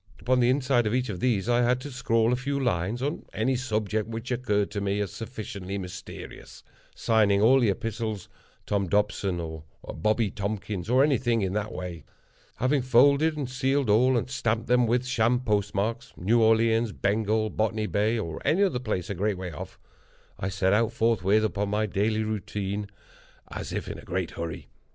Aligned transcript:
Upon 0.19 0.39
the 0.39 0.49
inside 0.49 0.87
of 0.87 0.95
each 0.95 1.09
of 1.09 1.19
these 1.19 1.47
I 1.47 1.61
had 1.61 1.79
to 1.81 1.91
scrawl 1.91 2.33
a 2.33 2.35
few 2.35 2.59
lines 2.59 3.03
on 3.03 3.23
any 3.33 3.55
subject 3.55 4.07
which 4.09 4.31
occurred 4.31 4.71
to 4.71 4.81
me 4.81 4.99
as 4.99 5.11
sufficiently 5.11 5.77
mysterious—signing 5.77 7.39
all 7.39 7.59
the 7.59 7.69
epistles 7.69 8.27
Tom 8.65 8.87
Dobson, 8.89 9.39
or 9.39 9.63
Bobby 9.93 10.31
Tompkins, 10.31 10.89
or 10.89 11.03
anything 11.03 11.43
in 11.43 11.53
that 11.53 11.71
way. 11.71 12.03
Having 12.55 12.81
folded 12.81 13.37
and 13.37 13.47
sealed 13.47 13.91
all, 13.91 14.17
and 14.17 14.27
stamped 14.27 14.65
them 14.65 14.87
with 14.87 15.05
sham 15.05 15.39
postmarks—New 15.41 16.41
Orleans, 16.41 16.93
Bengal, 16.93 17.51
Botany 17.51 17.85
Bay, 17.85 18.17
or 18.17 18.41
any 18.43 18.63
other 18.63 18.79
place 18.79 19.07
a 19.11 19.13
great 19.13 19.37
way 19.37 19.51
off—I 19.51 20.49
set 20.49 20.73
out, 20.73 20.91
forthwith, 20.93 21.43
upon 21.43 21.69
my 21.69 21.85
daily 21.85 22.23
route, 22.23 22.55
as 23.51 23.71
if 23.71 23.85
in 23.87 23.97
a 23.99 24.01
very 24.01 24.05
great 24.05 24.31
hurry. 24.31 24.67